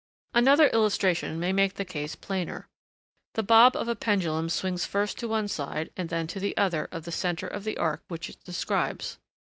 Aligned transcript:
Another 0.33 0.65
illustration 0.69 1.39
may 1.39 1.53
make 1.53 1.75
the 1.75 1.85
case 1.85 2.15
plainer. 2.15 2.67
The 3.35 3.43
bob 3.43 3.75
of 3.75 3.87
a 3.87 3.93
pendulum 3.95 4.49
swings 4.49 4.83
first 4.83 5.19
to 5.19 5.27
one 5.27 5.47
side 5.47 5.91
and 5.95 6.09
then 6.09 6.25
to 6.25 6.39
the 6.39 6.57
other 6.57 6.85
of 6.91 7.03
the 7.03 7.11
centre 7.11 7.45
of 7.45 7.65
the 7.65 7.77
arc 7.77 8.01
which 8.07 8.27
it 8.27 8.43
describes. 8.43 9.19